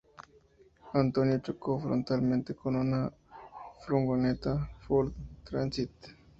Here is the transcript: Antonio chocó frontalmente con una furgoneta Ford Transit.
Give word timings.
Antonio 0.95 1.37
chocó 1.43 1.79
frontalmente 1.79 2.55
con 2.55 2.75
una 2.75 3.13
furgoneta 3.85 4.67
Ford 4.87 5.13
Transit. 5.43 5.91